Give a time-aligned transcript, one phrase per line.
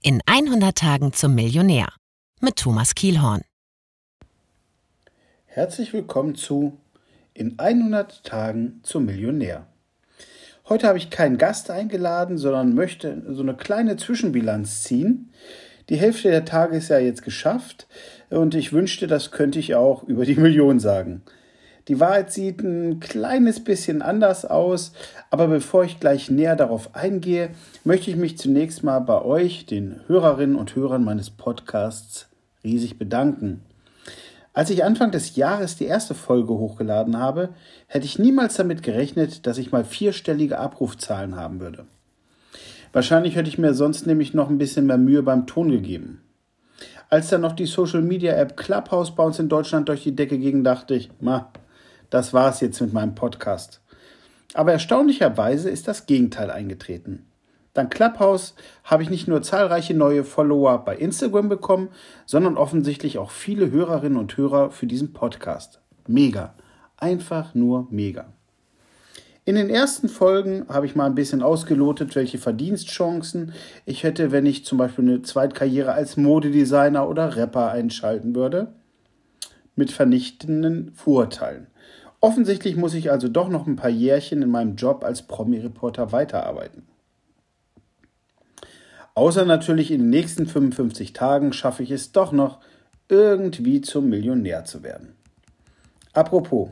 [0.00, 1.88] In 100 Tagen zum Millionär
[2.40, 3.42] mit Thomas Kielhorn.
[5.46, 6.78] Herzlich willkommen zu
[7.34, 9.66] In 100 Tagen zum Millionär.
[10.68, 15.32] Heute habe ich keinen Gast eingeladen, sondern möchte so eine kleine Zwischenbilanz ziehen.
[15.88, 17.88] Die Hälfte der Tage ist ja jetzt geschafft
[18.30, 21.22] und ich wünschte, das könnte ich auch über die Million sagen.
[21.88, 24.92] Die Wahrheit sieht ein kleines bisschen anders aus,
[25.30, 27.50] aber bevor ich gleich näher darauf eingehe,
[27.82, 32.28] möchte ich mich zunächst mal bei euch, den Hörerinnen und Hörern meines Podcasts,
[32.62, 33.62] riesig bedanken.
[34.52, 37.50] Als ich Anfang des Jahres die erste Folge hochgeladen habe,
[37.86, 41.86] hätte ich niemals damit gerechnet, dass ich mal vierstellige Abrufzahlen haben würde.
[42.92, 46.20] Wahrscheinlich hätte ich mir sonst nämlich noch ein bisschen mehr Mühe beim Ton gegeben.
[47.08, 50.38] Als dann noch die Social Media App Clubhouse bei uns in Deutschland durch die Decke
[50.38, 51.50] ging, dachte ich, ma,
[52.10, 53.80] das war es jetzt mit meinem Podcast.
[54.54, 57.26] Aber erstaunlicherweise ist das Gegenteil eingetreten.
[57.74, 61.90] Dank Clubhouse habe ich nicht nur zahlreiche neue Follower bei Instagram bekommen,
[62.26, 65.80] sondern offensichtlich auch viele Hörerinnen und Hörer für diesen Podcast.
[66.06, 66.54] Mega.
[66.96, 68.32] Einfach nur mega.
[69.44, 73.52] In den ersten Folgen habe ich mal ein bisschen ausgelotet, welche Verdienstchancen
[73.86, 78.74] ich hätte, wenn ich zum Beispiel eine Zweitkarriere als Modedesigner oder Rapper einschalten würde.
[79.76, 81.68] Mit vernichtenden Vorurteilen.
[82.20, 86.82] Offensichtlich muss ich also doch noch ein paar Jährchen in meinem Job als Promi-Reporter weiterarbeiten.
[89.14, 92.58] Außer natürlich in den nächsten 55 Tagen schaffe ich es doch noch,
[93.08, 95.14] irgendwie zum Millionär zu werden.
[96.12, 96.68] Apropos,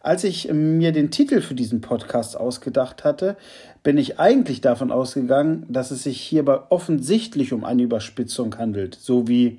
[0.00, 3.36] als ich mir den Titel für diesen Podcast ausgedacht hatte,
[3.82, 9.28] bin ich eigentlich davon ausgegangen, dass es sich hierbei offensichtlich um eine Überspitzung handelt, so
[9.28, 9.58] wie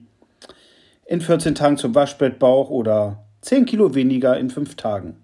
[1.05, 5.17] in 14 Tagen zum Waschbettbauch oder 10 Kilo weniger in fünf Tagen.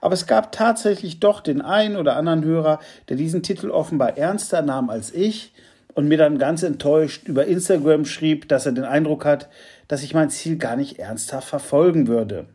[0.00, 4.62] Aber es gab tatsächlich doch den einen oder anderen Hörer, der diesen Titel offenbar ernster
[4.62, 5.52] nahm als ich
[5.92, 9.50] und mir dann ganz enttäuscht über Instagram schrieb, dass er den Eindruck hat,
[9.86, 12.46] dass ich mein Ziel gar nicht ernsthaft verfolgen würde.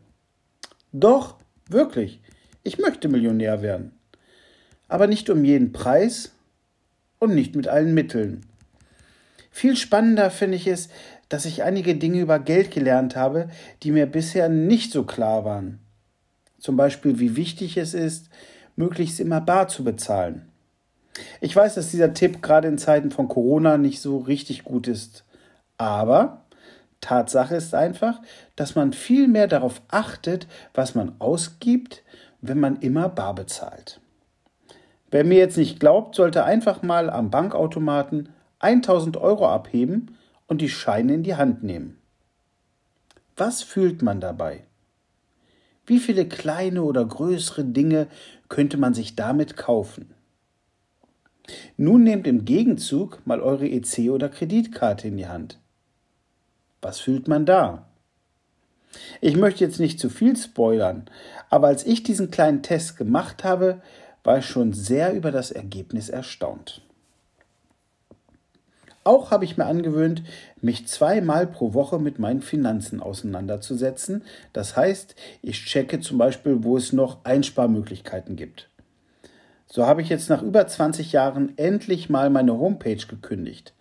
[0.90, 1.36] Doch,
[1.68, 2.20] wirklich,
[2.64, 3.92] ich möchte Millionär werden.
[4.88, 6.32] Aber nicht um jeden Preis
[7.20, 8.44] und nicht mit allen Mitteln.
[9.52, 10.88] Viel spannender finde ich es,
[11.32, 13.48] dass ich einige Dinge über Geld gelernt habe,
[13.82, 15.78] die mir bisher nicht so klar waren.
[16.58, 18.28] Zum Beispiel, wie wichtig es ist,
[18.76, 20.50] möglichst immer bar zu bezahlen.
[21.40, 25.24] Ich weiß, dass dieser Tipp gerade in Zeiten von Corona nicht so richtig gut ist.
[25.78, 26.44] Aber
[27.00, 28.20] Tatsache ist einfach,
[28.54, 32.02] dass man viel mehr darauf achtet, was man ausgibt,
[32.42, 34.00] wenn man immer bar bezahlt.
[35.10, 38.28] Wer mir jetzt nicht glaubt, sollte einfach mal am Bankautomaten
[38.58, 40.18] 1000 Euro abheben
[40.52, 41.96] und die Scheine in die Hand nehmen.
[43.36, 44.64] Was fühlt man dabei?
[45.86, 48.06] Wie viele kleine oder größere Dinge
[48.50, 50.12] könnte man sich damit kaufen?
[51.78, 55.58] Nun nehmt im Gegenzug mal eure EC oder Kreditkarte in die Hand.
[56.82, 57.88] Was fühlt man da?
[59.22, 61.06] Ich möchte jetzt nicht zu viel spoilern,
[61.48, 63.80] aber als ich diesen kleinen Test gemacht habe,
[64.22, 66.82] war ich schon sehr über das Ergebnis erstaunt.
[69.04, 70.22] Auch habe ich mir angewöhnt,
[70.60, 74.22] mich zweimal pro Woche mit meinen Finanzen auseinanderzusetzen.
[74.52, 78.68] Das heißt, ich checke zum Beispiel, wo es noch Einsparmöglichkeiten gibt.
[79.66, 83.74] So habe ich jetzt nach über 20 Jahren endlich mal meine Homepage gekündigt.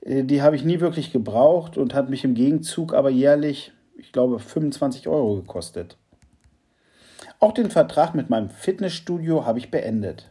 [0.00, 4.12] Äh, die habe ich nie wirklich gebraucht und hat mich im Gegenzug aber jährlich, ich
[4.12, 5.96] glaube, 25 Euro gekostet.
[7.38, 10.30] Auch den Vertrag mit meinem Fitnessstudio habe ich beendet.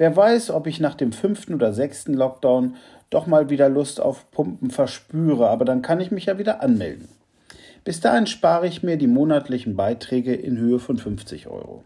[0.00, 2.76] Wer weiß, ob ich nach dem fünften oder sechsten Lockdown
[3.10, 7.06] doch mal wieder Lust auf Pumpen verspüre, aber dann kann ich mich ja wieder anmelden.
[7.84, 11.84] Bis dahin spare ich mir die monatlichen Beiträge in Höhe von 50 Euro.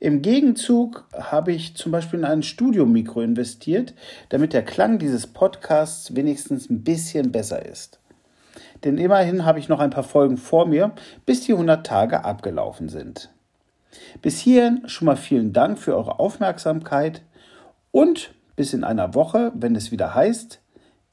[0.00, 3.92] Im Gegenzug habe ich zum Beispiel in ein Studiomikro investiert,
[4.30, 8.00] damit der Klang dieses Podcasts wenigstens ein bisschen besser ist.
[8.82, 10.92] Denn immerhin habe ich noch ein paar Folgen vor mir,
[11.26, 13.28] bis die 100 Tage abgelaufen sind.
[14.22, 17.22] Bis hierhin schon mal vielen Dank für eure Aufmerksamkeit
[17.90, 20.60] und bis in einer Woche, wenn es wieder heißt,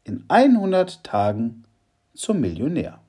[0.03, 1.65] in 100 Tagen
[2.13, 3.00] zum Millionär.